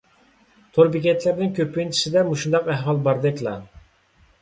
[0.77, 3.59] تور بېكەتلەرنىڭ كۆپىنچىسىدە مۇشۇنداق ئەھۋال باردەكلا.